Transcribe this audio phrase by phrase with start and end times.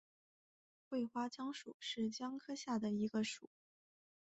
[0.89, 3.51] 喙花姜属是姜科下的一个属。